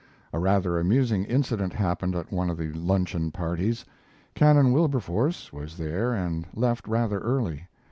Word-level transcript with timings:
A 0.33 0.39
rather 0.39 0.79
amusing 0.79 1.25
incident 1.25 1.73
happened 1.73 2.15
at 2.15 2.31
one 2.31 2.49
of 2.49 2.57
the 2.57 2.71
luncheon 2.73 3.29
parties. 3.29 3.85
Canon 4.33 4.71
Wilberforce 4.71 5.53
was 5.53 5.77
there 5.77 6.11
and 6.11 6.47
left 6.55 6.87
rather 6.87 7.19
early. 7.19 7.67